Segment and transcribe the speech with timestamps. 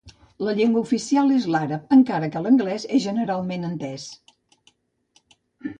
[0.45, 4.09] La llengua oficial és l'àrab encara que l'anglès és generalment entès.